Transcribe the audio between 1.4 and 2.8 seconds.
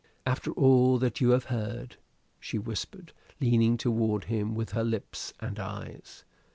heard?" she